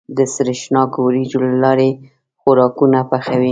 د 0.17 0.19
سرېښناکو 0.33 0.97
وريجو 1.03 1.37
له 1.45 1.53
لارې 1.63 1.89
خوراکونه 2.39 2.99
پخوي. 3.09 3.49